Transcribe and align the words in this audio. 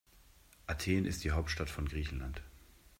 Athen 0.65 1.05
ist 1.05 1.23
die 1.23 1.29
Hauptstadt 1.29 1.69
von 1.69 1.87
Griechenland. 1.87 2.41